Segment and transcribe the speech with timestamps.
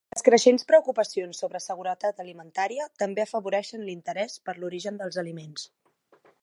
[0.13, 5.71] Les creixents preocupacions sobre seguretat alimentària també afavoreixen l'interès per l'origen dels aliments.